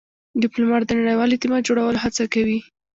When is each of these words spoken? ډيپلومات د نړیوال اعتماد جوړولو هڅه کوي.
ډيپلومات 0.41 0.83
د 0.85 0.91
نړیوال 0.99 1.29
اعتماد 1.31 1.65
جوړولو 1.67 2.01
هڅه 2.03 2.23
کوي. 2.33 2.59